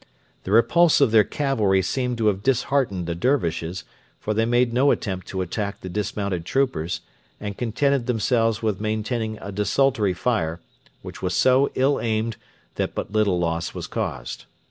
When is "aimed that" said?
11.99-12.95